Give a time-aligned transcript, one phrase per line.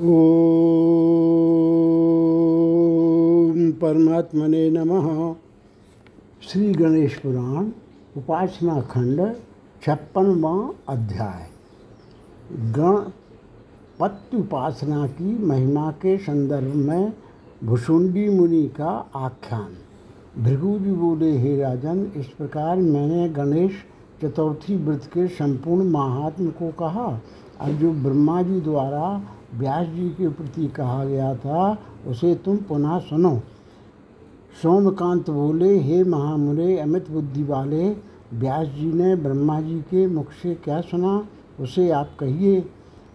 [0.00, 0.04] ओम
[3.72, 5.34] परमात्मने नमः।
[6.42, 7.66] श्री गणेश पुराण,
[8.16, 9.34] उपासना खंड,
[9.82, 11.48] छप्पनवा अध्याय।
[12.72, 17.12] गणपति उपासना की महिमा के संदर्भ में
[17.64, 19.76] भुषुंडी मुनि का आख्यान।
[20.42, 23.72] भृगु जी बोले, हे राजन, इस प्रकार मैंने गणेश
[24.22, 27.20] चतुर्थी व्रत के संपूर्ण महात्म को कहा।
[27.60, 29.22] अब जो ब्रह्मा जी द्वारा
[29.54, 33.40] व्यास जी के प्रति कहा गया था, उसे तुम पुनः सुनो।
[34.62, 37.90] सोमकांत बोले, हे महामुरे अमित बुद्धि वाले,
[38.34, 41.26] व्यास जी ने ब्रह्मा जी के मुख से क्या सुना?
[41.60, 42.66] उसे आप कहिए।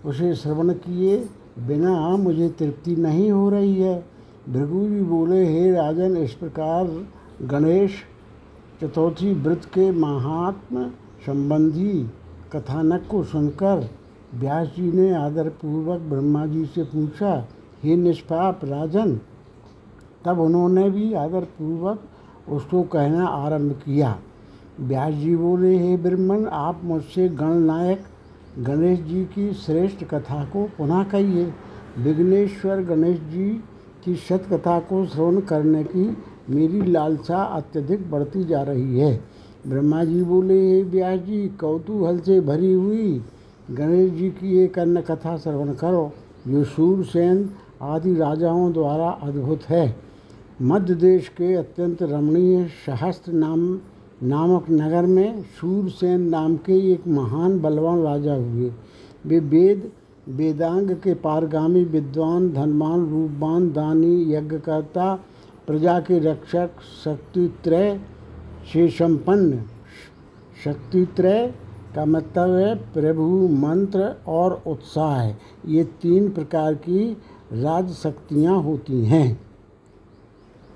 [0.06, 4.06] उसे श्रवण किए बिना मुझे तृप्ति नहीं हो रही है।
[4.50, 7.06] भृगु जी बोले, हे राजन, इस प्रकार
[7.42, 7.92] गणेश,
[8.82, 10.90] चतुर्थी व्रत के महात्म
[11.26, 12.08] संबंधी
[12.54, 13.90] कथानक को सुनकर
[14.36, 17.48] व्यास जी ने आदरपूर्वक ब्रह्मा जी से पूछा,
[17.84, 19.20] हे निष्पाप राजन,
[20.26, 22.04] तब उन्होंने भी आदरपूर्वक
[22.50, 24.18] उसको कहना आरंभ किया।
[24.80, 28.04] व्यास जी बोले, हे ब्रह्मन, आप मुझसे गणनायक
[28.60, 31.54] गणेश जी की श्रेष्ठ कथा को पुनः कहिए।
[31.98, 33.50] विघ्नेश्वर गणेश जी
[34.06, 36.18] की सत कथा को श्रवण करने की
[36.50, 39.20] मेरी लालसा अत्यधिक बढ़ती जा रही है।
[39.68, 43.24] ब्रह्मा जी बोले, हे व्यास जी कौतूहल से भरी हुई
[43.72, 46.12] गणेश जी की एक अन्य कथा श्रवण करो।
[46.48, 47.50] जो सूरसेन
[47.82, 49.96] आदि राजाओं द्वारा अद्भुत है।
[50.62, 53.80] मध्य देश के अत्यंत रमणीय सहस्त्र नाम,
[54.24, 58.72] नामक नगर में सूरसेन नाम के एक महान बलवान राजा हुए।
[59.26, 59.92] वे वेद,
[60.30, 65.20] वेदांग के पारगामी विद्वान, धनवान, रूपवान, दानी, यज्ञकर्ता,
[65.68, 66.70] प्रजा के रक्षक,
[67.06, 68.00] शक्तित्रय
[68.74, 69.62] से संपन्न।
[70.64, 71.54] शक्तित्रय
[71.98, 75.28] का मतलब है प्रभु, मंत्र और उत्साह
[75.68, 77.12] ये तीन प्रकार की
[77.54, 79.40] राज शक्तियाँ होती हैं।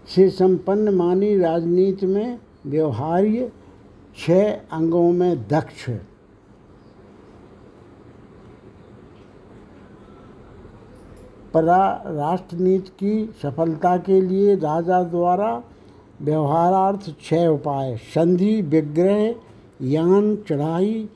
[0.08, 3.52] से संपन्न मानी राजनीति में व्यवहार्य
[4.18, 5.90] छह अंगों में दक्ष।
[11.54, 15.64] परा राष्ट्रनीति की सफलता के लिए राजा द्वारा
[16.22, 19.36] व्यवहारार्थ छह उपाय। संधि, विग्रह,
[19.82, 21.10] यान, चढ़ाई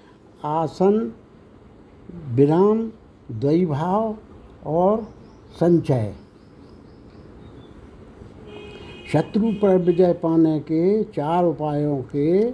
[0.45, 1.13] आसन,
[2.31, 2.89] विराम,
[3.31, 4.16] द्वैभाव
[4.66, 5.01] और
[5.59, 6.13] संचय।
[9.11, 12.51] शत्रु पर विजय पाने के चार उपायों के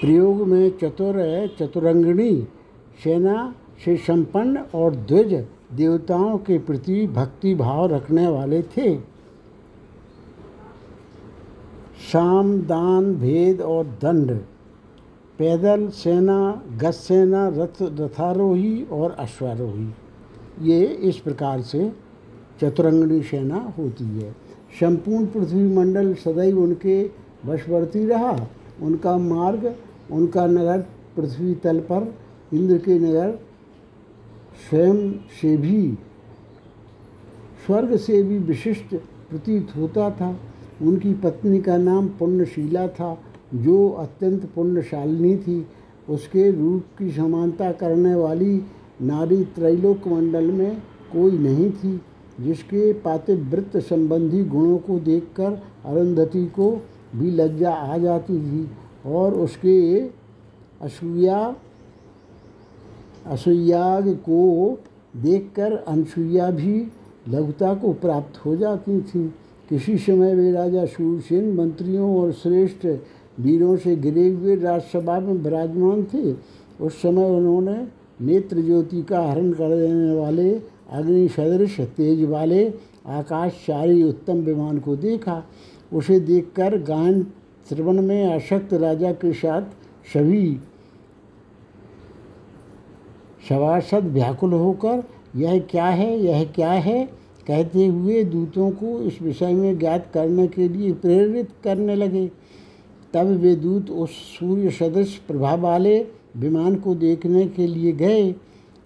[0.00, 1.14] प्रयोग में चतुर
[1.58, 2.46] चतुरंगिणी,
[3.04, 5.34] सेना से संपन्न और द्विज
[5.72, 8.98] देवताओं के प्रति भक्ति भाव रखने वाले थे।
[12.12, 14.40] शाम दान, भेद और दंड।
[15.38, 19.90] पैदल सेना गज सेना, रथ, रथारोही और अश्वारोही।
[20.60, 21.92] ये इस प्रकार से
[22.60, 24.32] चतुरंगणी सेना होती है।
[24.80, 27.10] संपूर्ण पृथ्वी मंडल सदैव उनके
[27.46, 28.46] वशवर्ती रहा।
[28.82, 29.74] उनका मार्ग,
[30.10, 30.80] उनका नगर
[31.16, 32.14] पृथ्वी तल पर,
[32.54, 33.38] इंद्र के नगर
[34.70, 35.98] स्वयं से भी,
[37.66, 38.94] स्वर्ग से भी विशिष्ट
[39.30, 40.40] प्रतीत होता था।
[40.82, 43.18] उनकी पत्नी का नाम पुण्यशीला था।
[43.54, 45.66] जो अत्यंत पुण्यशालिनी थी,
[46.08, 48.54] उसके रूप की समानता करने वाली
[49.02, 50.76] नारी त्रैलोक मंडल में
[51.12, 52.00] कोई नहीं थी,
[52.40, 56.70] जिसके पातिव्रत संबंधी गुणों को देखकर अरुंधति को
[57.16, 58.68] भी लज्जा आ जाती थी
[59.06, 60.00] और उसके
[60.80, 61.56] असूया,
[63.26, 64.78] असुयाग को
[65.16, 66.80] देखकर अनसुईया भी
[67.28, 69.26] लघुता को प्राप्त हो जाती थी।
[69.68, 72.86] किसी समय वे राजा सूरसेन, मंत्रियों और श्रेष्ठ
[73.40, 76.32] वीरों से गिरे हुए राज्यसभा में विराजमान थे।
[76.84, 77.86] उस समय उन्होंने
[78.24, 80.60] नेत्र ज्योति का हरण कर देने वाले,
[80.90, 82.72] अग्नि सदृश तेज वाले
[83.06, 85.42] आकाशचारी उत्तम विमान को देखा।
[85.92, 87.26] उसे देखकर गायन
[87.68, 89.62] श्रवण में अशक्त राजा के साथ
[90.12, 90.58] सभी
[93.48, 95.02] सभासद व्याकुल होकर,
[95.36, 96.18] यह क्या है?
[96.18, 97.04] यह क्या है?
[97.46, 102.30] कहते हुए दूतों को इस विषय में ज्ञात करने के लिए प्रेरित करने लगे।
[103.14, 105.98] तब वे दूत उस सूर्य सदृश प्रभाव वाले
[106.36, 108.34] विमान को देखने के लिए गए।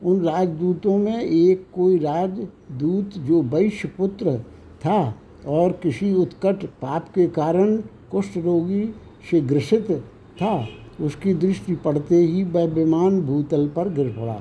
[0.03, 4.39] उन राजदूतों में एक कोई राजदूत जो वैश्य पुत्र
[4.81, 5.15] था
[5.47, 7.77] और किसी उत्कट पाप के कारण
[8.11, 8.85] कुष्ठ रोगी
[9.31, 9.91] से ग्रसित
[10.37, 10.69] था,
[11.01, 14.41] उसकी दृष्टि पड़ते ही वह विमान भूतल पर गिर पड़ा।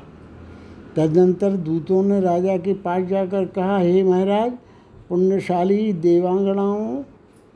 [0.95, 4.51] तदनंतर दूतों ने राजा के पास जाकर कहा, हे महाराज,
[5.10, 7.04] पुण्यशाली देवांगनाओं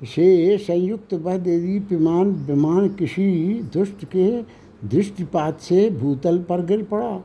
[0.05, 4.29] से संयुक्त वह देदीप्यमान विमान किसी दुष्ट के
[4.87, 7.17] दृष्टिपात से भूतल पर गिर पड़ा।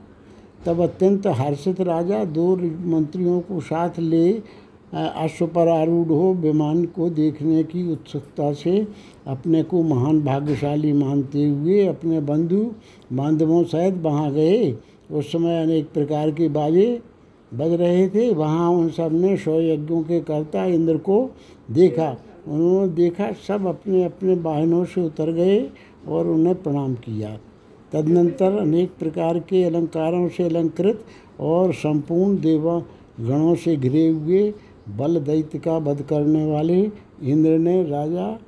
[0.66, 2.54] तब अत्यंत हर्षित राजा दो
[2.90, 4.30] मंत्रियों को साथ ले
[4.92, 8.86] अश्व पर आरूढ़ हो विमान को देखने की उत्सुकता से
[9.26, 12.70] अपने को महान भाग्यशाली मानते हुए अपने बंधु
[13.12, 14.72] बांधवों सहित वहाँ गए।
[15.10, 17.00] उस समय अनेक प्रकार के बाजे
[17.52, 21.30] बज रहे थे। वहाँ उन सबने सौ यज्ञों के कर्ता इंद्र को
[21.70, 22.16] देखा।
[22.48, 25.60] उन्होंने देखा, सब अपने अपने वाहनों से उतर गए
[26.08, 27.38] और उन्हें प्रणाम किया।
[27.92, 31.04] तदनंतर अनेक प्रकार के अलंकारों से अलंकृत
[31.40, 32.78] और संपूर्ण देवा
[33.20, 34.52] गणों से घिरे हुए
[34.88, 36.80] बल दैत्य का वध करने वाले
[37.22, 38.38] इंद्र ने राजा,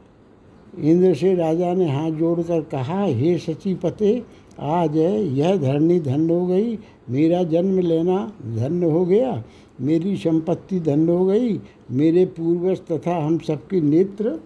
[0.78, 4.22] इंद्र से राजा ने हाथ जोड़कर कहा, हे सची सचिपते,
[4.60, 4.96] आज
[5.38, 6.78] यह धरणी धन्य हो गई,
[7.10, 9.32] मेरा जन्म लेना धन्य हो गया।
[9.80, 11.60] मेरी संपत्ति धन हो गई,
[11.90, 14.38] मेरे पूर्वज तथा हम सबके नेत्र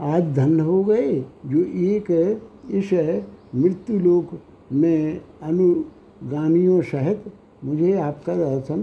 [0.00, 1.12] आज धन हो गए,
[1.46, 2.10] जो एक
[2.70, 2.92] इस
[3.54, 4.38] मृत्यु लोक
[4.72, 7.24] में अनुगामियों सहित
[7.64, 8.80] मुझे आपका दर्शन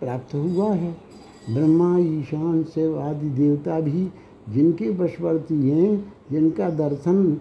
[0.00, 0.92] प्राप्त हुआ है।
[1.50, 4.08] ब्रह्मा, ईशान से आदि देवता भी
[4.48, 7.34] जिनके वशवर्ती हैं, जिनका दर्शन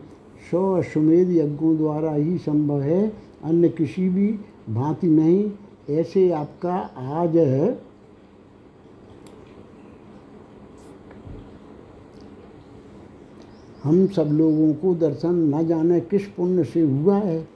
[0.51, 3.11] सौ अश्वमेध यज्ञों द्वारा ही संभव है,
[3.43, 4.27] अन्य किसी भी
[4.69, 5.49] भांति नहीं।
[5.89, 7.37] ऐसे आपका आज
[13.83, 17.47] हम सब लोगों को दर्शन न जाने किस पुण्य से हुआ है।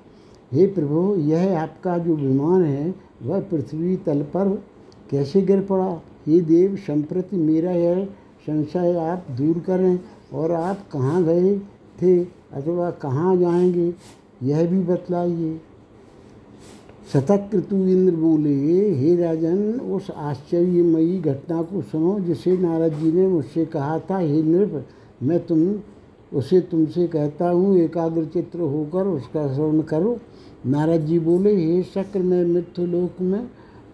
[0.51, 4.63] हे प्रभु, यह आपका जो विमान है, वह पृथ्वी तल पर
[5.09, 6.01] कैसे गिर पड़ा?
[6.27, 8.05] हे देव, संप्रति मेरा यह
[8.47, 9.99] संशय आप दूर करें,
[10.33, 11.59] और आप कहाँ गए
[12.01, 13.93] थे अथवा कहाँ जाएँगे,
[14.43, 15.61] यह भी बतलाइए।
[17.13, 18.53] शतक ऋतु इंद्र बोले
[18.95, 24.41] हे राजन, उस आश्चर्यमयी घटना को सुनो, जिसे नारद जी ने मुझसे कहा था, हे
[24.41, 24.85] नृप,
[25.23, 25.75] मैं तुम,
[26.33, 30.19] उसे तुमसे कहता हूँ, एकाग्र चित्र होकर उसका श्रवण करो।
[30.65, 33.47] नारद जी बोले, हे शक्र, में मृत्युलोक में,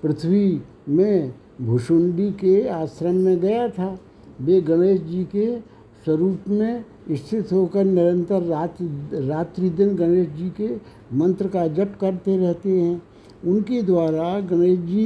[0.04, 4.00] पृथ्वी में भुषुंडी के आश्रम में गया था।
[4.42, 5.60] वे गणेश जी के
[6.06, 8.78] स्वरूप में स्थित होकर निरंतर रात,
[9.14, 10.70] रात्रि दिन गणेश जी के
[11.18, 13.02] मंत्र का जप करते रहते हैं।
[13.46, 15.06] उनके द्वारा गणेश जी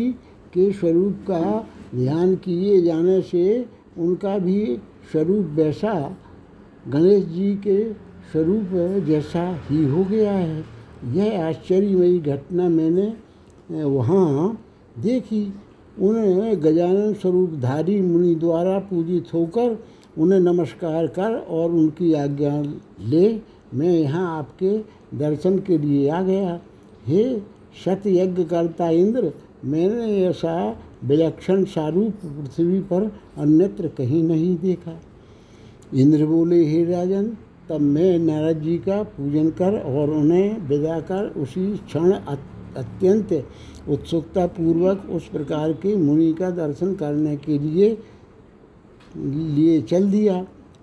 [0.54, 3.66] के स्वरूप का ध्यान किए जाने से
[3.98, 4.78] उनका भी
[5.12, 5.94] स्वरूप वैसा,
[6.88, 7.84] गणेश जी के
[8.32, 10.64] स्वरूप जैसा ही हो गया है।
[11.14, 14.58] यह आश्चर्यमयी घटना मैंने वहाँ
[15.00, 15.44] देखी।
[15.98, 19.78] उन्हें गजानन स्वरूपधारी मुनि द्वारा पूजित होकर
[20.18, 22.62] उन्हें नमस्कार कर और उनकी आज्ञा
[23.02, 23.40] ले,
[23.74, 24.78] मैं यहाँ आपके
[25.18, 26.60] दर्शन के लिए आ गया।
[27.08, 27.24] हे
[27.86, 29.32] सतयज्ञ करता इंद्र,
[29.66, 30.56] मैंने ऐसा
[31.04, 35.00] विलक्षण सारूप पृथ्वी पर अन्यत्र कहीं नहीं देखा।
[35.94, 37.32] इंद्र बोले, हे राजन,
[37.70, 43.34] तब मैं नारद जी का पूजन कर और उन्हें विदा कर उसी क्षण अत्यंत
[43.90, 47.98] उत्सुकता पूर्वक उस प्रकार के मुनि का दर्शन करने के लिए
[49.16, 50.36] लिए चल दिया।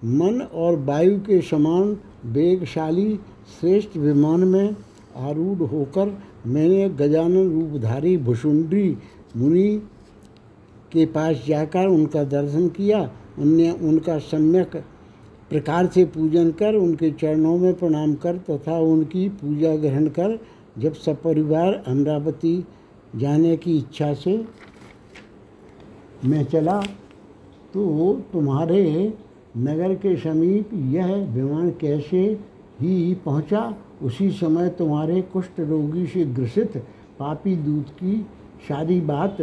[0.04, 3.14] मन और वायु के समान वेगशाली
[3.60, 4.76] श्रेष्ठ विमान में
[5.16, 6.16] आरूढ़ होकर
[6.46, 8.96] मैंने गजानन रूपधारी भुषुंडी
[9.36, 9.68] मुनि
[10.92, 12.98] के पास जाकर उनका दर्शन किया।
[13.38, 14.76] उनने उनका सम्यक
[15.50, 20.38] प्रकार से पूजन कर उनके चरणों में प्रणाम कर तथा उनकी पूजा ग्रहण कर
[20.78, 22.56] जब सपरिवार अमरावती
[23.16, 24.44] जाने की इच्छा से
[26.24, 26.82] मैं चला।
[27.74, 28.82] तो तुम्हारे
[29.56, 32.20] नगर के समीप यह विमान कैसे
[32.80, 33.74] ही पहुँचा?
[34.02, 36.76] उसी समय तुम्हारे कुष्ठ रोगी से ग्रसित
[37.18, 38.16] पापी दूत की
[38.68, 39.36] सारी बात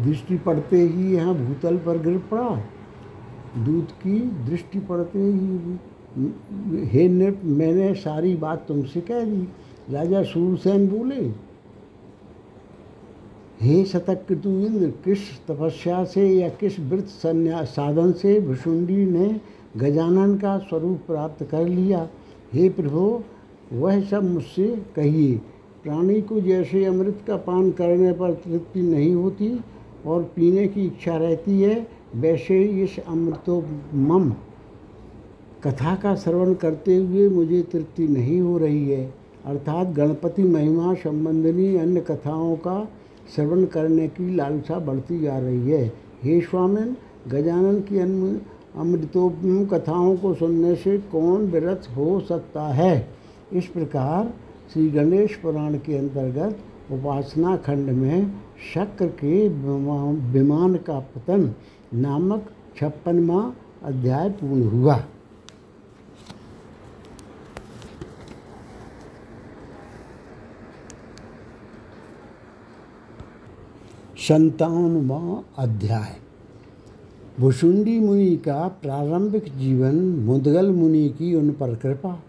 [0.00, 2.50] दृष्टि पड़ते ही यहाँ भूतल पर गिर पड़ा।
[3.64, 5.78] दूत की दृष्टि पड़ते ही
[6.88, 9.46] हे नृप, मैंने सारी बात तुमसे कह दी।
[9.90, 11.20] राजा सूरसेन बोले
[13.60, 17.08] हे शतक्रतु इंद्र, किस तपस्या से या किस वृत्त
[17.66, 19.28] साधन से भुषुंडी ने
[19.76, 22.08] गजानन का स्वरूप प्राप्त कर लिया?
[22.52, 23.20] हे प्रभु,
[23.72, 25.36] वह सब मुझसे कहिए।
[25.84, 29.52] प्राणी को जैसे अमृत का पान करने पर तृप्ति नहीं होती
[30.06, 31.86] और पीने की इच्छा रहती है,
[32.16, 34.30] वैसे इस अमृतोमम
[35.64, 39.04] कथा का श्रवण करते हुए मुझे तृप्ति नहीं हो रही है।
[39.44, 42.78] अर्थात गणपति महिमा संबंधनी अन्य कथाओं का
[43.34, 45.86] श्रवण करने की लालसा बढ़ती जा रही है।
[46.22, 46.96] हे स्वामिन,
[47.28, 48.40] गजानन की अन्य
[48.76, 53.08] अमृतोपम कथाओं को सुनने से कौन विरत हो सकता है?
[53.52, 54.32] इस प्रकार
[54.72, 56.58] श्री गणेश पुराण के अंतर्गत
[56.92, 58.32] उपासना खंड में
[58.74, 61.54] शक्र के विमान का पतन
[61.94, 63.52] नामक छप्पनवा
[63.84, 65.00] अध्याय पूर्ण हुआ।
[74.28, 76.16] संतावनवा अध्याय।
[77.40, 82.22] भुषुंडी मुनि का प्रारंभिक जीवन मुदगल मुनि की उन पर कृपा।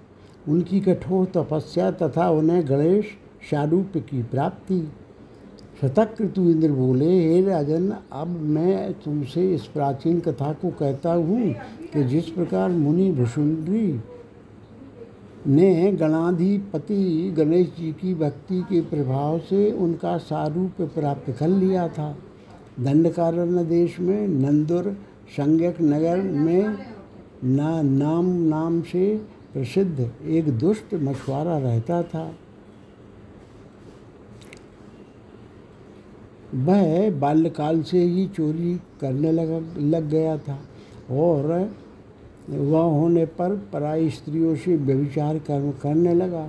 [0.50, 3.06] उनकी कठोर तपस्या तथा उन्हें गणेश
[3.52, 4.92] शारूप्य की प्राप्ति।
[5.82, 11.54] शतक्रतु इंद्र बोले, हे राजन, अब मैं तुमसे इस प्राचीन कथा को कहता हूँ
[11.94, 14.00] कि जिस प्रकार मुनि भुषुंडी
[15.48, 22.16] ने गणाधिपति गणेश जी की भक्ति के प्रभाव से उनका सारूप प्राप्त कर लिया था।
[22.80, 24.92] दंडकारण्य देश में नंदुर
[25.30, 26.78] संज्ञक नगर में
[27.44, 29.16] ना नाम नाम से
[29.54, 32.34] प्रसिद्ध एक दुष्ट मछुआरा रहता था।
[36.56, 40.60] वह बाल्यकाल से ही चोरी करने लगा, लग गया था
[41.12, 41.76] और
[42.50, 46.48] वह होने पर पराई स्त्रियों से व्यभिचार कर्म करने लगा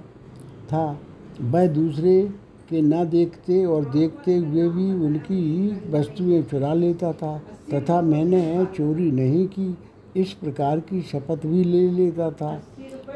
[0.73, 0.99] था।
[1.43, 2.23] वह दूसरे
[2.71, 7.37] के न देखते और देखते हुए भी उनकी वस्तुएँ चुरा लेता था
[7.75, 9.77] तथा मैंने चोरी नहीं की,
[10.17, 12.53] इस प्रकार की शपथ भी ले लेता था।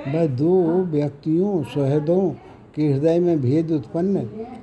[0.09, 2.31] वह दो व्यक्तियों सुहृदों
[2.75, 4.21] के हृदय में भेद उत्पन्न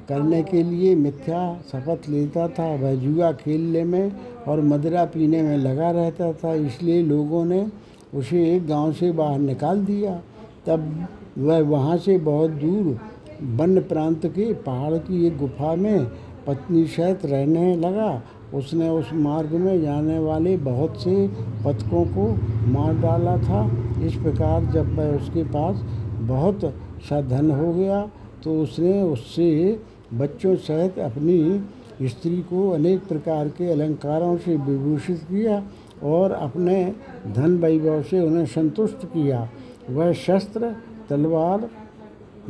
[0.09, 4.11] करने के लिए मिथ्या शपथ लेता था। वह जुआ खेलने में
[4.47, 7.61] और मदिरा पीने में लगा रहता था, इसलिए लोगों ने
[8.13, 10.13] उसे एक गाँव से बाहर निकाल दिया।
[10.65, 12.97] तब वह वहाँ से बहुत दूर
[13.55, 16.05] वन प्रांत के पहाड़ की एक गुफा में
[16.47, 18.21] पत्नी सहित रहने लगा।
[18.53, 21.27] उसने उस मार्ग में जाने वाले बहुत से
[21.65, 22.27] पथकों को
[22.71, 23.65] मार डाला था।
[24.05, 25.83] इस प्रकार जब वह उसके पास
[26.29, 26.65] बहुत
[27.09, 28.01] सा धन हो गया
[28.43, 29.79] तो उसने उससे
[30.13, 35.61] बच्चों सहित अपनी स्त्री को अनेक प्रकार के अलंकारों से विभूषित किया।
[36.03, 36.83] और अपने
[37.27, 39.49] धन वैभव से उन्हें संतुष्ट किया।
[39.89, 40.75] वह शस्त्र,
[41.09, 41.69] तलवार,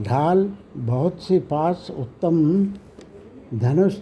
[0.02, 2.66] ढाल, बहुत से पास, उत्तम
[3.54, 3.98] धनुष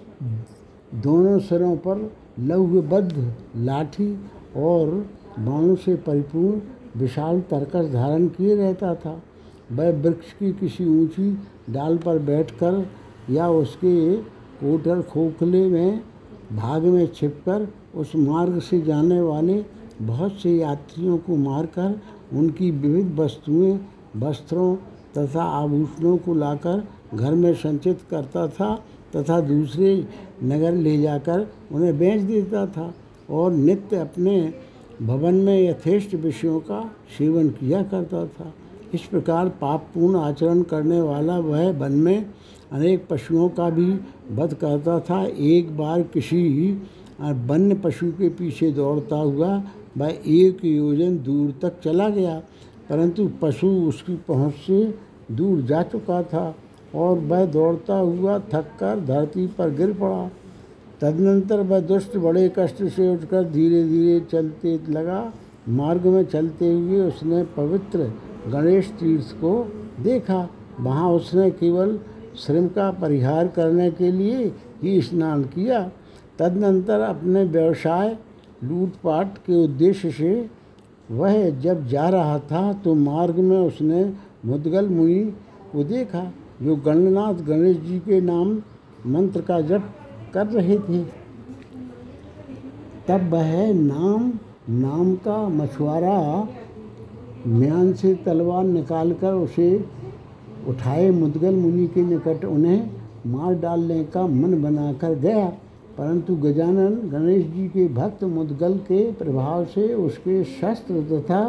[0.95, 4.13] दोनों सिरों पर लौहबद्ध लाठी
[4.55, 4.89] और
[5.39, 9.21] बाणों से परिपूर्ण विशाल तरकस धारण किए रहता था।
[9.71, 11.31] वह वृक्ष की किसी ऊँची
[11.69, 12.85] डाल पर बैठकर
[13.29, 14.15] या उसके
[14.61, 16.01] कोटर खोखले में
[16.53, 19.63] भाग में छिपकर उस मार्ग से जाने वाले
[20.01, 21.99] बहुत से यात्रियों को मारकर
[22.33, 23.79] उनकी विविध वस्तुएँ,
[24.17, 24.75] वस्त्रों
[25.17, 28.75] तथा आभूषणों को लाकर घर में संचित करता था
[29.15, 29.95] तथा दूसरे
[30.43, 32.93] नगर ले जाकर उन्हें बेच देता था
[33.29, 34.53] और नित्य अपने
[35.01, 36.81] भवन में यथेष्ट विषयों का
[37.17, 38.53] सेवन किया करता था।
[38.93, 42.25] इस प्रकार पापपूर्ण आचरण करने वाला वह वन में
[42.71, 43.91] अनेक पशुओं का भी
[44.31, 46.41] वध करता था। एक बार किसी
[47.19, 49.61] वन्य पशु के पीछे दौड़ता हुआ
[49.97, 52.37] वह एक योजन दूर तक चला गया,
[52.89, 54.83] परंतु पशु उसकी पहुँच से
[55.31, 56.55] दूर जा चुका था
[56.95, 60.29] और वह दौड़ता हुआ थक कर धरती पर गिर पड़ा।
[61.01, 65.21] तदनंतर वह दुष्ट बड़े कष्ट से उठकर धीरे धीरे चलते लगा।
[65.69, 68.11] मार्ग में चलते हुए उसने पवित्र
[68.47, 69.51] गणेश तीर्थ को
[69.99, 70.47] देखा।
[70.79, 71.99] वहाँ उसने केवल
[72.37, 74.51] श्रम का परिहार करने के लिए
[74.83, 75.79] ही स्नान किया।
[76.39, 78.15] तदनंतर अपने व्यवसाय,
[78.63, 80.49] लूटपाट के उद्देश्य से
[81.11, 84.03] वह जब जा रहा था तो मार्ग में उसने
[84.45, 85.23] मुदगल मुनि
[85.71, 86.23] को देखा,
[86.63, 88.55] जो गणनाथ गणेश जी के नाम
[89.07, 89.93] मंत्र का जप
[90.33, 91.03] कर रहे थे।
[93.07, 94.31] तब वह नाम
[94.71, 96.47] नाम का मछुआरा
[97.47, 99.69] म्यान से तलवार निकालकर उसे
[100.67, 102.89] उठाए। मुदगल मुनि के निकट उन्हें
[103.27, 105.51] मार डालने का मन बनाकर गया।
[105.97, 111.39] परंतु गजानन गणेश जी के भक्त मुदगल के प्रभाव से उसके शस्त्र तथा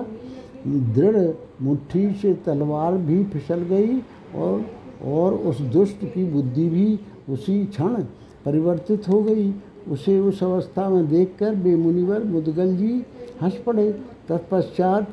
[0.67, 1.19] दृढ़
[1.62, 3.99] मुट्ठी से तलवार भी फिसल गई
[4.37, 4.64] और
[5.05, 8.02] और उस दुष्ट की बुद्धि भी उसी क्षण
[8.45, 9.52] परिवर्तित हो गई।
[9.90, 13.05] उसे उस अवस्था में देखकर बेमुनिवर मुदगल जी
[13.43, 13.90] हंस पड़े।
[14.28, 15.12] तत्पश्चात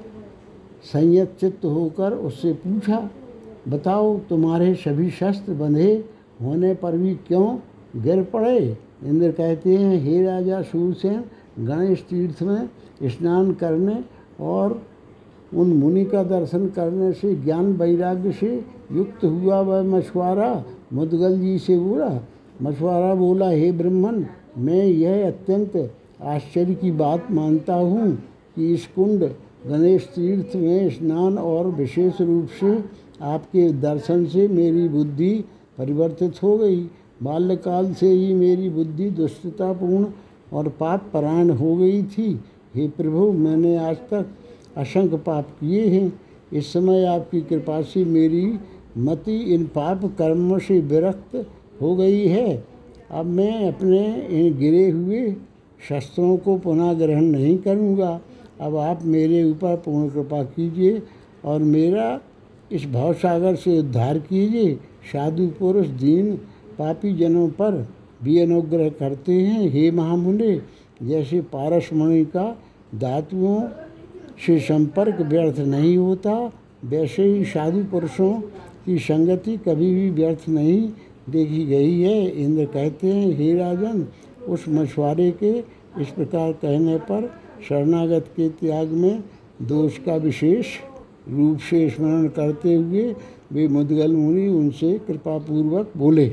[0.84, 3.10] संयत चित्त होकर उससे पूछा,
[3.70, 5.94] बताओ, तुम्हारे सभी शस्त्र बंधे
[6.42, 7.58] होने पर भी क्यों
[8.04, 8.78] गिर पड़े?
[9.06, 11.24] इंद्र कहते हैं, हे राजा सूरसेन
[11.60, 12.70] गणेश तीर्थ में
[13.04, 14.04] स्नान करने
[14.42, 14.82] और
[15.54, 18.56] उन मुनि का दर्शन करने से ज्ञान वैराग्य से
[18.92, 22.10] युक्त हुआ वह मछुआरा। मुदगल जी से बोला,
[22.62, 24.26] मछुआरा बोला, हे ब्रह्मन,
[24.58, 25.78] मैं यह अत्यंत
[26.24, 28.12] आश्चर्य की बात मानता हूँ
[28.56, 29.24] कि इस कुंड
[29.68, 32.78] गणेश तीर्थ में स्नान और विशेष रूप से
[33.24, 35.34] आपके दर्शन से मेरी बुद्धि
[35.78, 36.84] परिवर्तित हो गई।
[37.26, 40.06] बाल्यकाल से ही मेरी बुद्धि दुष्टतापूर्ण
[40.54, 42.40] और पाप परायण हो गई थी।
[42.76, 44.26] हे प्रभु, मैंने आज तक
[44.78, 46.20] असंख्य पाप किए हैं।
[46.54, 48.46] इस समय आपकी कृपा से मेरी
[48.98, 51.36] मति इन पाप कर्मों से विरक्त
[51.82, 52.64] हो गई है।
[53.12, 54.06] अब मैं अपने
[54.40, 55.36] इन गिरे हुए
[55.90, 58.20] शस्त्रों को पुनः ग्रहण नहीं करूँगा।
[58.62, 61.02] अब आप मेरे ऊपर पूर्ण कृपा कीजिए
[61.46, 62.20] और मेरा
[62.72, 64.76] इस भवसागर से उद्धार कीजिए।
[65.12, 66.38] साधु पुरुष दीन
[66.80, 67.88] पापी जनों पर
[68.24, 70.62] भी अनुग्रह करते हैं। हे महामुनि,
[71.04, 72.56] जैसे पारसमणि का
[72.96, 73.62] धातुओं
[74.46, 76.52] से संपर्क व्यर्थ नहीं होता,
[76.86, 78.34] वैसे ही साधु पुरुषों
[78.86, 80.82] की संगति कभी भी व्यर्थ नहीं
[81.30, 84.06] देखी गई है। इंद्र कहते हैं, हे राजन,
[84.48, 85.58] उस मछुआरे के
[86.02, 87.32] इस प्रकार कहने पर
[87.70, 89.24] शरणागत के त्याग में
[89.62, 90.68] दोष का विशेष
[91.30, 93.16] रूप से स्मरण करते हुए
[93.52, 96.26] वे मुदगल मुनि उनसे कृपापूर्वक बोले।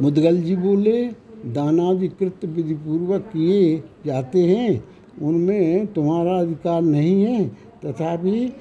[0.00, 1.06] मुदगल जी बोले,
[1.46, 4.84] दानादि कृत्य विधिपूर्वक किए जाते हैं।
[5.22, 7.48] उनमें तुम्हारा अधिकार नहीं है।
[7.84, 8.52] तथापि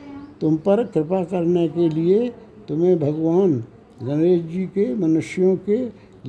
[0.41, 2.29] तुम पर कृपा करने के लिए
[2.67, 3.63] तुम्हें भगवान
[4.03, 5.77] गणेश जी के मनुष्यों के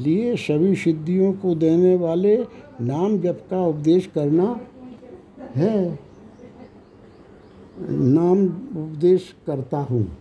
[0.00, 2.36] लिए सभी सिद्धियों को देने वाले
[2.80, 4.60] नाम जप का उपदेश करना
[5.54, 5.98] है।
[7.90, 8.46] नाम
[8.82, 10.18] उपदेश करता हूँ।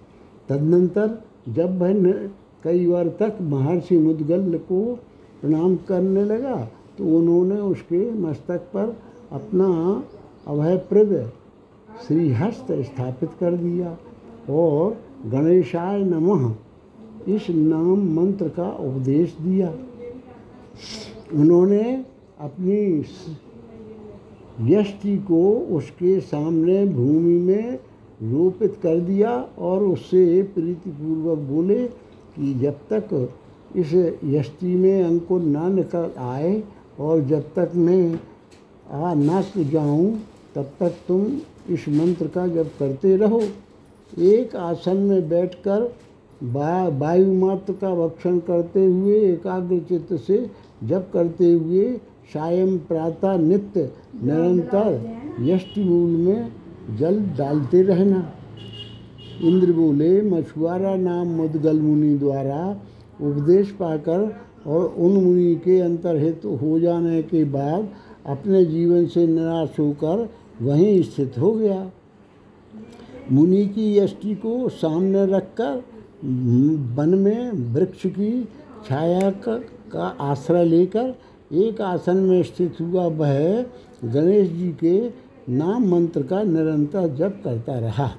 [0.50, 2.30] तदनंतर जब वह
[2.66, 4.82] कई बार तक महर्षि मुदगल को
[5.42, 6.56] प्रणाम करने लगा
[6.98, 8.96] तो उन्होंने उसके मस्तक पर
[9.32, 9.68] अपना
[10.48, 11.12] अभयप्रद
[12.08, 13.98] श्रीहस्त स्थापित कर दिया
[14.50, 14.98] और
[15.32, 16.54] गणेशाय नमः
[17.28, 19.70] इस नाम मंत्र का उपदेश दिया।
[21.34, 21.84] उन्होंने
[22.40, 22.80] अपनी
[24.72, 25.44] यष्टि को
[25.78, 27.74] उसके सामने भूमि में
[28.24, 31.88] रोपित कर दिया और उससे प्रीतिपूर्वक बोले
[32.36, 33.30] कि जब तक
[33.76, 36.64] इस यष्टि में अंकुर न निकल आए
[37.00, 38.20] और जब तक मैं
[38.92, 40.14] आ न जाऊँ
[40.56, 41.26] तब तक तुम
[41.70, 43.42] इस मंत्र का जप करते रहो।
[44.24, 45.94] एक आसन में बैठकर
[46.44, 50.38] वायु मात्र का भक्षण करते हुए, एकाग्र चित्त से
[50.84, 51.98] जप करते हुए,
[52.34, 53.92] सायं प्रातः नित्य
[54.24, 56.52] निरंतर यष्टि मूल में
[56.98, 58.32] जल डालते रहना।
[59.44, 62.60] इंद्र बोले मछुआरा नाम मुदगल मुनि द्वारा
[63.22, 64.22] उपदेश पाकर
[64.68, 67.90] और उन मुनि के अंतर्हित हो जाने के बाद
[68.26, 70.30] अपने जीवन से निराश होकर
[70.62, 71.92] वहीं स्थित हो गया।
[73.32, 75.84] मुनि की यष्टि को सामने रखकर,
[76.96, 78.44] वन में वृक्ष की
[78.90, 81.16] छाया का आश्रय लेकर
[81.54, 83.66] एक आसन में स्थित हुआ वह
[84.04, 85.00] गणेश जी के
[85.54, 88.10] नाम मंत्र का निरंतर जप करता रहा।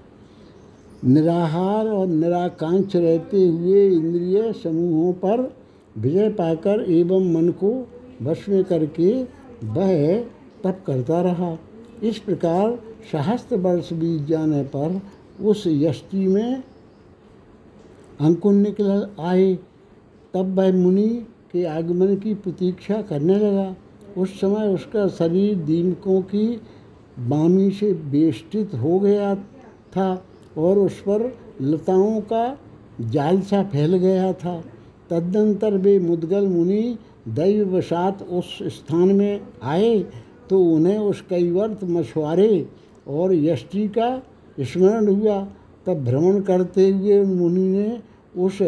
[1.06, 5.54] निराहार और निराकांक्ष रहते हुए इंद्रिय समूहों पर
[5.98, 7.88] विजय पाकर एवं मन को
[8.22, 9.22] वश में करके
[9.64, 10.20] वह
[10.64, 11.56] तप करता रहा।
[12.02, 12.78] इस प्रकार
[13.12, 15.00] सहस्त्र वर्ष बीत जाने पर
[15.40, 16.62] उस यष्टि में
[18.20, 19.54] अंकुर निकल आए।
[20.34, 21.08] तब वह मुनि
[21.52, 23.74] के आगमन की प्रतीक्षा करने लगा।
[24.18, 26.60] उस समय उसका शरीर दीमकों की
[27.18, 29.34] बामी से बेष्टित हो गया
[29.96, 30.24] था।
[30.56, 32.58] और उस पर लताओं का
[33.02, 34.60] जाल सा फैल गया था।
[35.10, 36.96] तदनंतर वे मुदगल मुनि
[37.30, 39.98] दैववशात उस स्थान में आए
[40.50, 42.66] तो उन्हें उस कैवर्त मछुआरे
[43.08, 44.10] और यष्टि का
[44.58, 45.40] स्मरण हुआ।
[45.86, 48.00] तब भ्रमण करते हुए मुनि ने
[48.36, 48.60] उस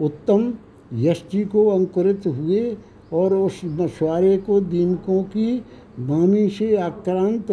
[0.00, 0.52] उत्तम
[0.98, 2.76] यष्टि को अंकुरित हुए
[3.12, 5.52] और उस मछुआरे को दीमकों की
[6.00, 7.52] बामी से आक्रांत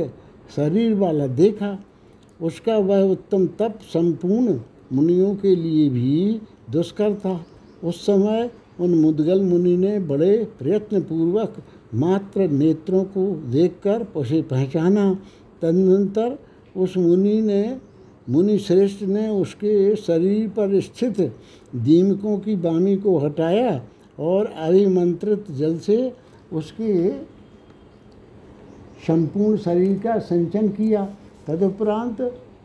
[0.55, 1.77] शरीर वाला देखा।
[2.41, 4.59] उसका वह उत्तम तप संपूर्ण
[4.93, 7.45] मुनियों के लिए भी दुष्कर था।
[7.83, 8.49] उस समय
[8.79, 11.55] उन मुदगल मुनि ने बड़े प्रयत्नपूर्वक
[11.93, 15.13] मात्र नेत्रों को देखकर उसे पहचाना।
[15.61, 16.37] तदनंतर
[16.77, 17.77] उस मुनि ने,
[18.29, 21.19] मुनि श्रेष्ठ ने उसके शरीर पर स्थित
[21.75, 23.81] दीमकों की बामी को हटाया
[24.19, 26.13] और अभिमंत्रित जल से
[26.53, 27.11] उसके
[29.07, 31.07] संपूर्ण शरीर का संचन किया।
[31.47, 32.21] तदुपरांत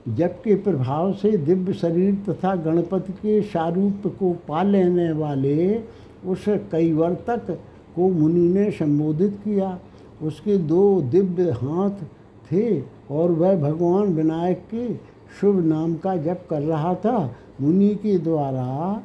[0.09, 5.79] जप के प्रभाव से दिव्य शरीर तथा गणपति के शारूप को पा लेने वाले
[6.27, 7.51] उस कैवर्तक
[7.97, 9.79] को मुनि ने संबोधित किया।
[10.23, 12.05] उसके दो दिव्य हाथ
[12.53, 14.95] थे और वह भगवान विनायक के
[15.41, 17.19] शुभ नाम का जप कर रहा था।
[17.61, 19.03] मुनि के द्वारा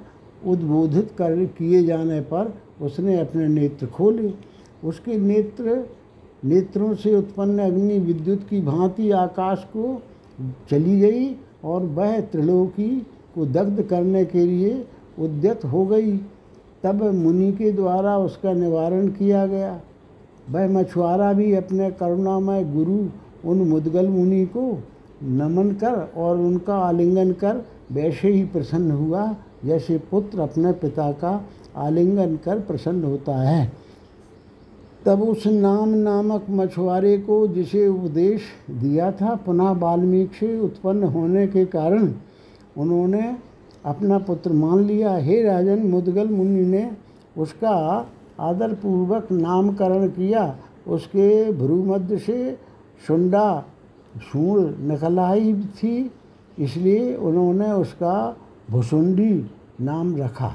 [0.47, 4.33] उद्बोधित कर किए जाने पर उसने अपने नेत्र खोले।
[4.83, 5.83] उसके नेत्र
[6.43, 10.01] नेत्रों से उत्पन्न अग्नि विद्युत की भांति आकाश को
[10.69, 12.89] चली गई और वह त्रिलोकी
[13.35, 14.85] को दग्ध करने के लिए
[15.19, 16.17] उद्यत हो गई।
[16.83, 19.79] तब मुनि के द्वारा उसका निवारण किया गया।
[20.49, 22.97] वह मछुआरा भी अपने करुणामय गुरु
[23.49, 24.71] उन मुदगल मुनि को
[25.23, 31.45] नमन कर और उनका आलिंगन कर वैसे ही प्रसन्न हुआ, जैसे पुत्र अपने पिता का
[31.77, 33.71] आलिंगन कर प्रसन्न होता है।
[35.05, 41.45] तब उस नाम नामक मछुआरे को जिसे उपदेश दिया था पुनः वाल्मीकि से उत्पन्न होने
[41.47, 42.11] के कारण
[42.77, 43.23] उन्होंने
[43.85, 46.89] अपना पुत्र मान लिया। हे राजन, मुदगल मुनि ने
[47.37, 47.75] उसका
[48.39, 50.43] आदरपूर्वक नामकरण किया।
[50.87, 52.57] उसके भ्रूमध्य से
[53.07, 53.63] सुंडा
[54.23, 56.11] सूढ़ निकल आई थी,
[56.59, 58.37] इसलिए उन्होंने उसका
[58.71, 59.33] भुसुंडी
[59.81, 60.53] नाम रखा।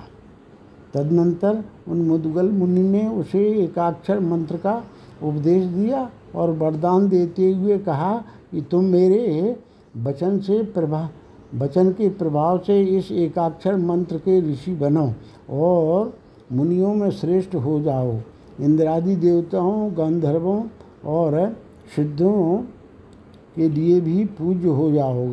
[0.97, 4.83] तदनंतर उन मुदगल मुनि ने उसे एकाक्षर मंत्र का
[5.23, 8.17] उपदेश दिया और वरदान देते हुए कहा
[8.51, 9.57] कि तुम मेरे
[9.97, 11.09] वचन से प्रभा,
[11.55, 15.13] वचन के प्रभाव से इस एकाक्षर मंत्र के ऋषि बनो
[15.51, 16.13] और
[16.53, 18.17] मुनियों में श्रेष्ठ हो जाओ।
[18.61, 20.63] इंद्रादि देवताओं, गंधर्वों
[21.05, 21.57] और
[21.97, 22.59] सिद्धों
[23.57, 25.29] के लिए भी पूज्य हो जाओ।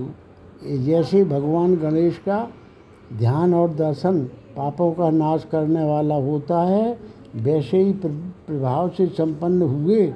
[0.85, 2.47] जैसे भगवान गणेश का
[3.13, 6.97] ध्यान और दर्शन पापों का नाश करने वाला होता है,
[7.35, 10.13] वैसे ही प्रभाव से संपन्न हुए।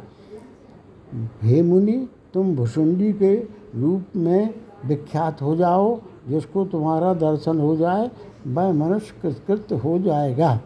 [1.44, 3.36] हे मुनि, तुम भुसुंडी के
[3.76, 4.54] रूप में
[4.86, 8.10] विख्यात हो जाओ, जिसको तुम्हारा दर्शन हो जाए,
[8.48, 10.60] वह मनुष्य कृतकृत हो जाएगा।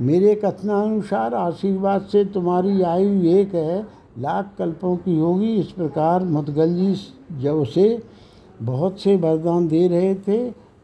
[0.00, 3.86] मेरे कथनानुसार आशीर्वाद से तुम्हारी आयु एक है,
[4.18, 6.94] लाख कल्पों की होगी। इस प्रकार मुदगल जी
[7.42, 8.02] जब उसे
[8.62, 10.38] बहुत से वरदान दे रहे थे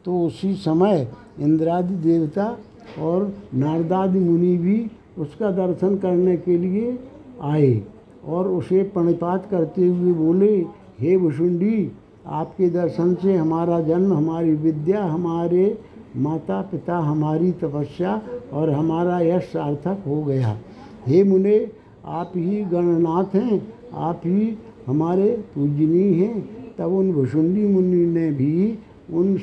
[0.04, 1.06] तो उसी समय
[1.40, 2.58] इंद्रादि देवता
[3.00, 6.98] और नारदादि मुनि भी उसका दर्शन करने के लिए
[7.42, 7.82] आए
[8.26, 10.56] और उसे प्रणिपात करते हुए बोले,
[11.00, 11.90] हे भुषुंडी
[12.26, 15.78] आपके दर्शन से हमारा जन्म, हमारी विद्या, हमारे
[16.16, 20.58] माता पिता हमारी तपस्या और हमारा यश सार्थक हो गया।
[21.06, 21.70] हे मुने,
[22.04, 28.78] आप ही गणनाथ हैं, आप ही हमारे पूजनीय हैं। तब उन भुषुंडी मुनि ने भी
[29.12, 29.36] उन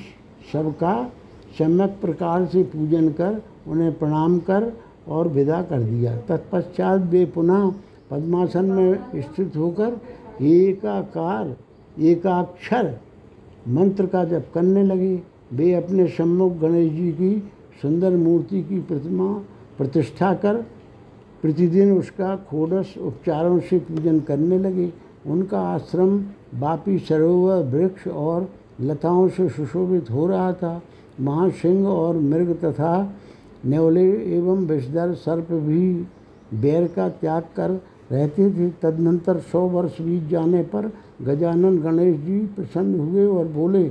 [0.54, 1.12] सबका
[1.58, 4.72] सम्यक प्रकार से पूजन कर, उन्हें प्रणाम कर
[5.08, 7.70] और विदा कर दिया। तत्पश्चात वे पुनः
[8.12, 10.00] पद्मासन में स्थित होकर
[10.42, 11.56] एकाकार,
[12.00, 12.96] एकाक्षर
[13.68, 15.22] मंत्र का जप करने लगे।
[15.54, 19.32] वे अपने सम्मुख गणेश जी की सुंदर मूर्ति की प्रतिमा
[19.78, 20.62] प्रतिष्ठा कर,
[21.42, 24.92] प्रतिदिन उसका खोडस उपचारों से पूजन करने लगे।
[25.28, 26.18] उनका आश्रम
[26.56, 28.50] बापी सरोवर वृक्ष और
[28.82, 30.82] लताओं से सुशोभित हो रहा था।
[31.20, 32.94] महासिंह और मृग तथा
[33.66, 35.92] नेवले एवं विषधर सर्प भी
[36.54, 37.72] बैर का त्याग कर
[38.12, 43.84] रहते थे। तदनंतर सौ वर्ष बीत जाने पर गजानन गणेश जी प्रसन्न हुए और बोले,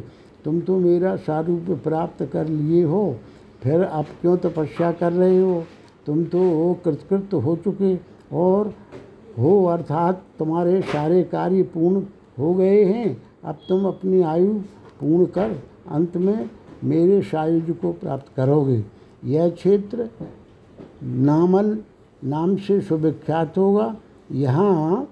[0.45, 3.17] तुम तो मेरा सारूप प्राप्त कर लिए हो,
[3.63, 5.63] फिर आप क्यों तपस्या कर रहे हो?
[6.07, 7.95] तुम तो वो कृतकृत हो चुके
[8.35, 8.73] और
[9.39, 12.03] हो, अर्थात तुम्हारे सारे कार्य पूर्ण
[12.39, 14.53] हो गए हैं। अब तुम अपनी आयु
[15.01, 15.57] पूर्ण कर,
[15.89, 16.49] अंत में
[16.85, 18.85] मेरे सायुज को प्राप्त करोगे।
[19.25, 20.09] यह क्षेत्र
[21.03, 21.79] नामल
[22.25, 23.97] नाम से सुविख्यात होगा।
[24.33, 25.09] यहाँ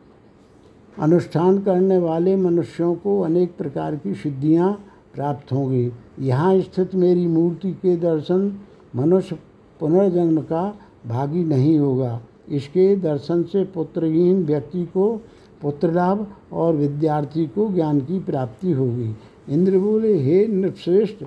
[0.99, 4.73] अनुष्ठान करने वाले मनुष्यों को अनेक प्रकार की सिद्धियाँ
[5.15, 8.61] प्राप्त होंगी। यहाँ स्थित मेरी मूर्ति के दर्शन
[8.97, 9.39] मनुष्य
[9.81, 10.63] पुनर्जन्म का
[11.07, 15.21] भागी नहीं होगा। इसके दर्शन से पुत्रहीन व्यक्ति को
[15.63, 19.17] पुत्र लाभ और विद्यार्थी को ज्ञान की प्राप्ति होगी।
[19.49, 21.25] इंद्र बोले, हे नृपश्रेष्ठ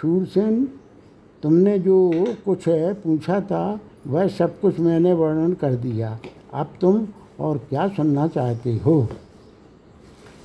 [0.00, 0.68] शूरसेन,
[1.42, 6.18] तुमने जो कुछ है पूछा था, वह सब कुछ मैंने वर्णन कर दिया।
[6.54, 7.06] अब तुम
[7.40, 9.08] और क्या सुनना चाहते हो?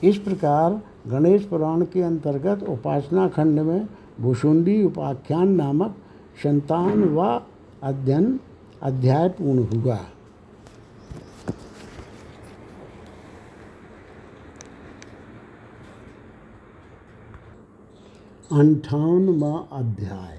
[0.04, 3.88] इस प्रकार गणेश पुराण के अंतर्गत उपासना खंड में
[4.22, 5.96] भूषुंडी उपाख्यान नामक
[6.44, 7.42] संतान व
[7.84, 8.40] अध्ययन
[8.84, 10.00] अध्याय पूर्ण हुआ।
[18.52, 20.38] अंठावनवा अध्याय।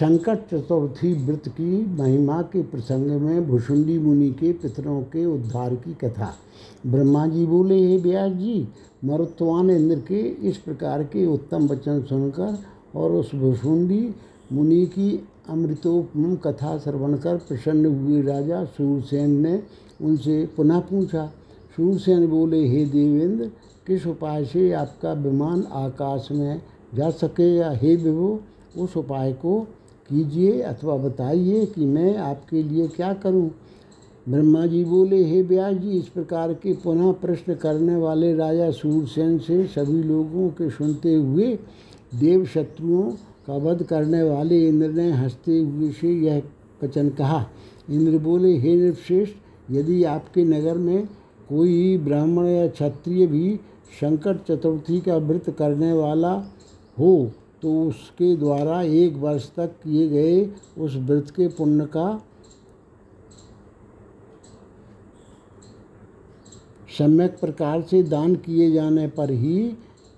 [0.00, 5.94] संकट चतुर्थी व्रत की महिमा के प्रसंग में भुषुंडी मुनि के पितरों के उद्धार की
[5.94, 6.34] कथा।
[6.86, 8.68] ब्रह्मा जी बोले, हे व्यास जी,
[9.04, 12.58] मरुत्वान इंद्र के इस प्रकार के उत्तम वचन सुनकर
[12.94, 14.14] और उस भुषुंडी
[14.52, 19.62] मुनि की अमृतोपम कथा श्रवण कर प्रसन्न हुए राजा सूरसेन ने
[20.02, 21.26] उनसे पुनः पूछा।
[21.76, 23.50] सूरसेन बोले, हे देवेंद्र,
[23.86, 26.60] किस उपाय से आपका विमान आकाश में
[26.94, 28.38] जा सके या, हे विभु,
[28.78, 29.60] उस उपाय को
[30.08, 33.50] कीजिए अथवा बताइए कि मैं आपके लिए क्या करूँ?
[34.28, 39.38] ब्रह्मा जी बोले, हे व्यास जी, इस प्रकार के पुनः प्रश्न करने वाले राजा सूरसेन
[39.38, 41.58] से सभी लोगों के सुनते हुए
[42.20, 43.10] देव शत्रुओं
[43.46, 46.42] का वध करने वाले इंद्र ने हँसते हुए से यह
[46.84, 47.46] वचन कहा
[47.90, 49.34] इंद्र बोले, हे नृपश्रेष्ठ,
[49.70, 51.06] यदि आपके नगर में
[51.48, 53.60] कोई ब्राह्मण या क्षत्रिय भी
[54.00, 56.34] संकट चतुर्थी का व्रत करने वाला
[56.96, 57.30] हो
[57.62, 60.44] तो उसके द्वारा एक वर्ष तक किए गए
[60.78, 62.06] उस व्रत के पुण्य का
[66.98, 69.58] सम्यक प्रकार से दान किए जाने पर ही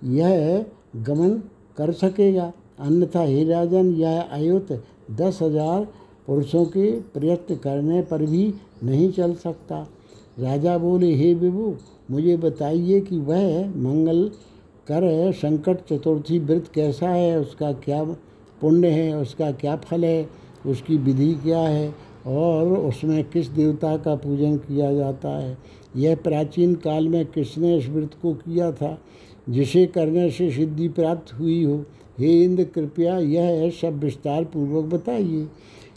[0.04, 0.64] यह
[0.96, 1.30] गमन
[1.76, 4.72] कर सकेगा। अन्यथा, हे राजन, यह अयुत
[5.10, 5.84] दस हज़ार
[6.26, 9.86] पुरुषों के प्रयत्न करने पर भी नहीं चल सकता।
[10.38, 11.74] राजा बोले, हे विभु,
[12.10, 14.30] मुझे बताइए कि वह मंगल
[14.90, 18.04] कर, संकट चतुर्थी व्रत कैसा है, उसका क्या
[18.60, 20.28] पुण्य है, उसका क्या फल है,
[20.66, 21.94] उसकी विधि क्या है
[22.26, 25.58] और उसमें किस देवता का पूजन किया जाता है।
[25.96, 28.98] यह प्राचीन काल में किसने इस व्रत को किया था?
[29.48, 31.84] जिसे करने से सिद्धि प्राप्त हुई हो।
[32.18, 35.46] हे इंद्र, कृपया यह सब विस्तार पूर्वक बताइए।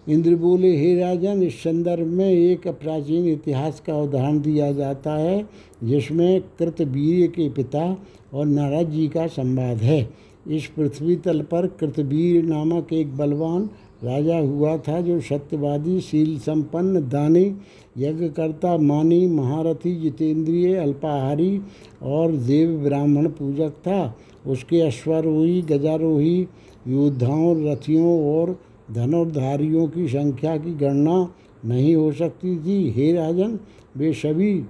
[0.10, 5.50] इंद्र बोले, हे राजन, इस संदर्भ में एक प्राचीन इतिहास का उदाहरण दिया जाता है,
[5.84, 7.98] जिसमें कृतवीर के पिता
[8.34, 10.10] और नारद जी का संवाद है।
[10.48, 13.70] इस पृथ्वी तल पर कृतवीर नामक एक बलवान
[14.04, 17.56] राजा हुआ था, जो सत्यवादी, शील संपन्न, दानी,
[17.98, 21.62] यज्ञकर्ता, मानी, महारथी, जितेंद्रिय, अल्पाहारी
[22.04, 24.18] और देव ब्राह्मण पूजक था।
[24.48, 26.48] उसके अश्वारोही, गजारोही,
[26.88, 31.18] योद्धाओं, रथियों और धनुर्धारियों की संख्या की गणना
[31.66, 33.60] नहीं हो सकती थी। हे राजन,
[33.98, 34.66] वे सभी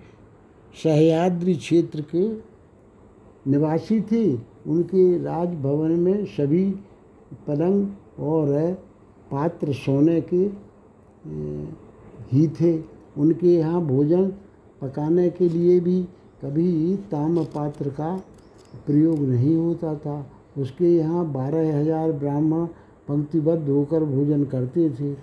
[0.76, 2.28] सहयाद्री क्षेत्र के
[3.48, 4.24] निवासी थे।
[4.68, 6.66] उनके राजभवन में सभी
[7.48, 8.52] पलंग और
[9.32, 10.44] पात्र सोने के
[12.32, 12.78] ही थे।
[13.18, 14.28] उनके यहाँ भोजन
[14.82, 16.02] पकाने के लिए भी
[16.44, 18.16] कभी ताम पात्र का
[18.86, 20.26] प्रयोग नहीं होता था।
[20.58, 22.68] उसके यहाँ बारह हज़ार ब्राह्मण
[23.10, 25.14] पंक्तिबद्ध होकर भोजन करते थे।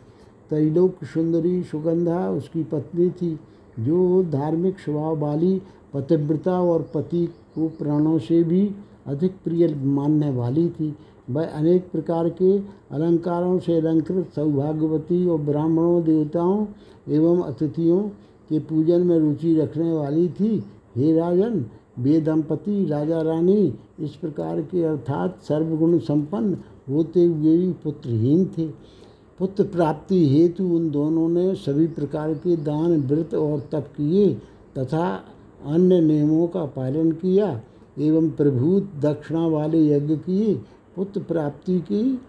[0.51, 3.39] तैलोक सुंदरी सुगंधा उसकी पत्नी थी,
[3.81, 5.61] जो धार्मिक स्वभाव वाली,
[5.95, 8.71] पतिव्रता और पति को प्राणों से भी
[9.07, 10.95] अधिक प्रिय मानने वाली थी।
[11.31, 12.59] वह अनेक प्रकार के
[12.91, 16.67] अलंकारों से अलंकृत सौभाग्यवती और ब्राह्मणों, देवताओं
[17.09, 18.01] एवं अतिथियों
[18.51, 20.65] के पूजन में रुचि रखने वाली थी।
[20.97, 21.65] हे राजन
[21.99, 26.57] वे दंपति राजा रानी इस प्रकार के अर्थात सर्वगुण संपन्न
[26.89, 28.67] होते हुए भी पुत्रहीन थे।
[29.41, 34.35] पुत्र प्राप्ति हेतु उन दोनों ने सभी प्रकार के दान, व्रत और तप किए
[34.79, 35.09] तथा
[35.67, 37.61] अन्य नियमों का पालन किया
[37.99, 40.55] एवं प्रभुत दक्षिणा वाले यज्ञ किए।
[40.97, 42.21] पुत्र प्राप्ति की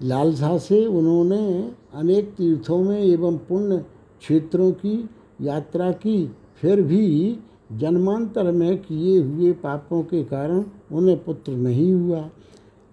[0.00, 3.78] लालसा से उन्होंने अनेक तीर्थों में एवं पुण्य
[4.20, 5.08] क्षेत्रों की
[5.42, 7.38] यात्रा की। फिर भी
[7.72, 12.28] जन्मांतर में किए हुए पापों के कारण उन्हें पुत्र नहीं हुआ।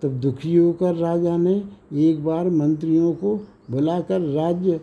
[0.04, 1.56] तब दुखी होकर राजा ने
[1.94, 3.36] एक बार मंत्रियों को
[3.72, 4.80] बुलाकर राज्य,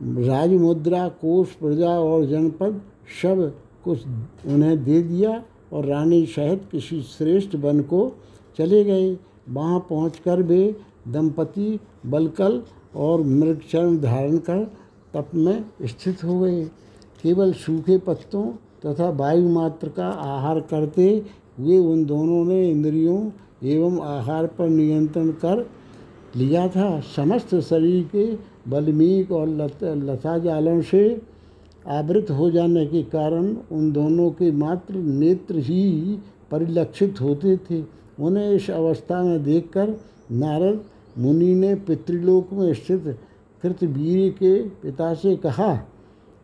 [0.00, 2.80] राजमुद्रा, कोष, प्रजा और जनपद
[3.22, 3.52] सब
[3.84, 4.04] कुछ
[4.46, 8.12] उन्हें दे दिया और रानी सहित किसी श्रेष्ठ वन को
[8.58, 9.16] चले गए।
[9.48, 10.76] वहाँ पहुँच कर वे
[11.08, 12.62] दंपति, बलकल
[12.96, 14.64] और मृगचरण धारण कर
[15.14, 16.64] तप में स्थित हो गए।
[17.22, 18.46] केवल सूखे पत्तों
[18.86, 21.10] तथा वायु मात्र का आहार करते
[21.58, 23.18] हुए उन दोनों ने इंद्रियों
[23.64, 25.66] एवं आहार पर नियंत्रण कर
[26.36, 28.26] लिया था। समस्त शरीर के
[28.70, 31.20] बलमीक और लत, लता जालों से
[31.86, 36.18] आवृत हो जाने के कारण उन दोनों के मात्र नेत्र ही
[36.50, 37.82] परिलक्षित होते थे।
[38.20, 39.96] उन्हें इस अवस्था में देखकर
[40.32, 40.84] नारद
[41.18, 43.16] मुनि ने पितृलोक में स्थित
[43.62, 45.72] कृतवीर के पिता से कहा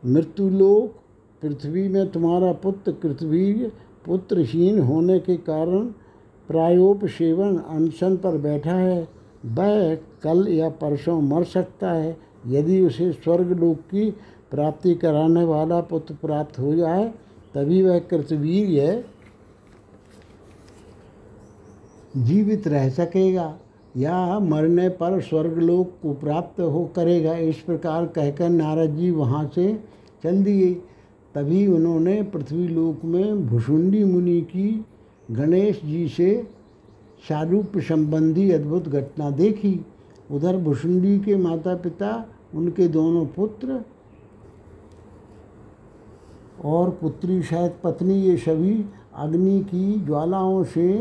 [0.02, 0.94] मृत्युलोक
[1.42, 3.70] पृथ्वी में तुम्हारा पुत्र कृतवीर
[4.06, 5.88] पुत्रहीन होने के कारण
[6.48, 9.08] प्रायोपसेवन अनशन पर बैठा है।
[9.46, 14.10] वह कल या परसों मर सकता है, यदि उसे स्वर्गलोक की
[14.50, 17.08] प्राप्ति कराने वाला पुत्र प्राप्त हो जाए,
[17.54, 19.04] तभी वह कृतवीर है।
[22.16, 23.54] जीवित रह सकेगा
[23.96, 29.72] या मरने पर स्वर्गलोक को प्राप्त हो करेगा, इस प्रकार कहकर नारद जी वहाँ से
[30.24, 30.72] चल दिए
[31.34, 34.84] तभी उन्होंने पृथ्वी लोक में भुषुंडी मुनि की
[35.30, 36.48] गणेश जी से
[37.28, 39.80] शारूप संबंधी अद्भुत घटना देखी।
[40.30, 43.80] उधर भुषुंडी के माता पिता उनके दोनों पुत्र
[46.64, 48.84] और पुत्री, शायद पत्नी, ये सभी
[49.14, 50.98] अग्नि की ज्वालाओं से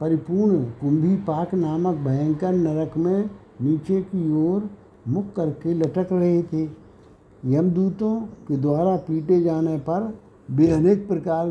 [0.00, 4.70] परिपूर्ण कुंभी पाक नामक भयंकर नरक में नीचे की ओर
[5.08, 6.64] मुख करके लटक रहे थे।
[7.46, 10.18] यमदूतों के द्वारा पीटे जाने पर
[10.50, 11.50] वे अनेक प्रकार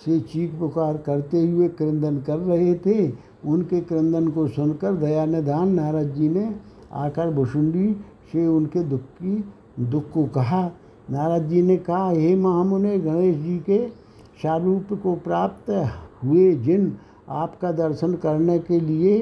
[0.00, 3.12] से चीख पुकार करते हुए क्रंदन कर रहे थे।
[3.44, 6.54] उनके क्रंदन को सुनकर दया निधान नारद जी ने
[6.92, 7.92] आकर भुषुंडी
[8.32, 9.44] से उनके दुख की,
[9.80, 10.64] दुख को कहा।
[11.10, 13.86] नारद जी ने कहा, हे महामुने, गणेश जी के
[14.42, 15.70] शारूप को प्राप्त
[16.24, 16.96] हुए जिन
[17.28, 19.16] आपका दर्शन करने के लिए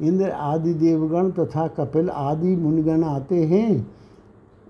[0.00, 3.86] इंद्र आदि देवगण तथा कपिल आदि मुनिगण आते हैं,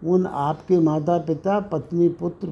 [0.04, 2.48] उन आपके माता पिता, पत्नी पुत्र,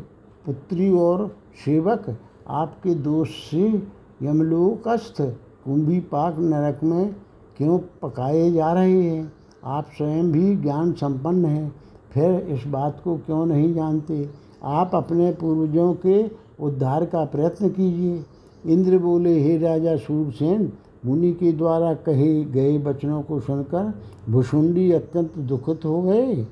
[0.47, 1.27] पुत्री और
[1.65, 2.09] सेवक
[2.49, 3.83] आपके दोष से
[4.23, 5.23] यमलोकस्थ
[5.65, 7.15] कुंभी पाक नरक में
[7.57, 9.33] क्यों पकाए जा रहे हैं?
[9.65, 11.73] आप स्वयं भी ज्ञान संपन्न हैं,
[12.13, 14.29] फिर इस बात को क्यों नहीं जानते?
[14.65, 18.25] आप अपने पूर्वजों के उद्धार का प्रयत्न कीजिए।
[18.67, 20.73] इंद्र बोले, हे राजा सूरसेन,
[21.07, 23.95] मुनि के द्वारा कहे गए वचनों को सुनकर
[24.31, 26.47] भुषुंडी अत्यंत दुखित हो गए।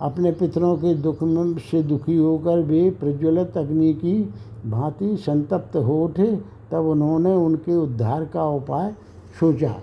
[0.00, 4.14] अपने पितरों के दुख में से दुखी होकर वे प्रज्वलित अग्नि की
[4.66, 6.36] भांति संतप्त हो उठे,
[6.72, 8.92] तब उन्होंने उनके उद्धार का उपाय
[9.40, 9.74] सोचा।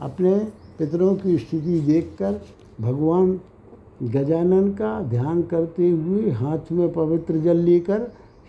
[0.00, 0.34] अपने
[0.78, 2.40] पितरों की स्थिति देखकर
[2.80, 3.38] भगवान
[4.02, 8.00] गजानन का ध्यान करते हुए हाथ में पवित्र जल लेकर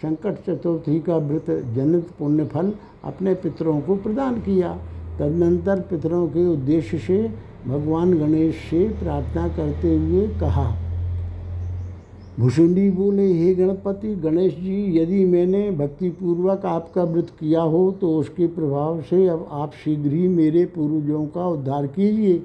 [0.02, 2.72] संकट चतुर्थी का व्रत जनित पुण्य फल
[3.04, 4.74] अपने पितरों को प्रदान किया।
[5.20, 7.18] तदनंतर पितरों के उद्देश्य से
[7.68, 10.70] भगवान गणेश से प्रार्थना करते हुए कहा
[12.40, 18.48] भुषुंडी बोले हे गणपति, गणेश जी, यदि मैंने भक्तिपूर्वक आपका व्रत किया हो तो उसके
[18.48, 22.42] प्रभाव से अब आप शीघ्र ही मेरे पूर्वजों का उद्धार कीजिए।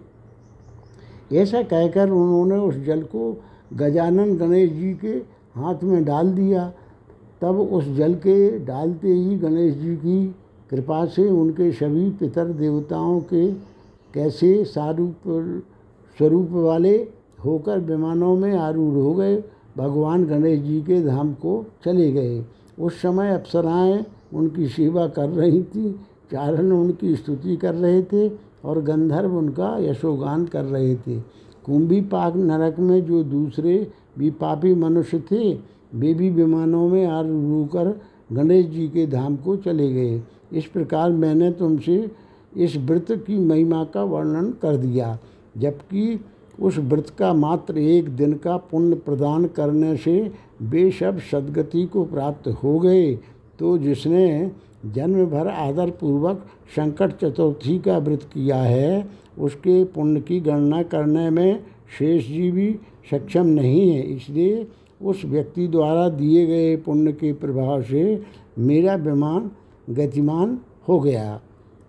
[1.32, 3.36] ऐसा कहकर उन्होंने उस जल को
[3.72, 5.14] गजानन गणेश जी के
[5.56, 6.72] हाथ में डाल दिया।
[7.42, 10.26] तब उस जल के डालते ही गणेश जी की
[10.70, 13.50] कृपा से उनके सभी पितर देवताओं के
[14.14, 15.14] कैसे सारूप,
[16.18, 16.96] स्वरूप वाले
[17.44, 19.36] होकर विमानों में आरूढ़ हो गए।
[19.76, 22.44] भगवान गणेश जी के धाम को चले गए।
[22.78, 25.92] उस समय अप्सराएँ उनकी सेवा कर रही थी,
[26.32, 28.28] चारण उनकी स्तुति कर रहे थे
[28.64, 31.20] और गंधर्व उनका यशोगान कर रहे थे।
[31.64, 35.52] कुंभी पाक नरक में जो दूसरे भी पापी मनुष्य थे,
[35.94, 37.22] वे भी विमानों में आ
[37.66, 38.00] कर
[38.32, 42.10] गणेश जी के धाम को चले गए। इस प्रकार मैंने तुमसे
[42.56, 45.18] इस व्रत की महिमा का वर्णन कर दिया,
[45.58, 46.20] जबकि
[46.60, 50.30] उस व्रत का मात्र एक दिन का पुण्य प्रदान करने से
[50.62, 53.14] वे सब सदगति को प्राप्त हो गए।
[53.58, 54.50] तो जिसने
[54.86, 61.30] जन्म भर आदर पूर्वक संकट चतुर्थी का व्रत किया है, उसके पुण्य की गणना करने
[61.30, 61.62] में
[61.98, 62.78] शेष जी भी
[63.10, 64.66] सक्षम नहीं है। इसलिए
[65.02, 68.22] उस व्यक्ति द्वारा दिए गए पुण्य के प्रभाव से
[68.58, 69.50] मेरा विमान
[69.90, 71.40] गतिमान हो गया।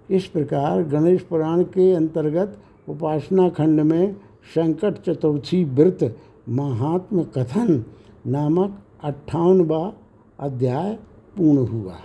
[0.10, 2.58] इस प्रकार गणेश पुराण के अंतर्गत
[2.90, 4.16] उपासना खंड में
[4.56, 6.04] संकट चतुर्थी व्रत
[6.50, 7.84] महात्म कथन
[8.26, 9.80] नामक अट्ठावनवा
[10.40, 10.94] अध्याय
[11.38, 11.96] पूर्ण हुआ।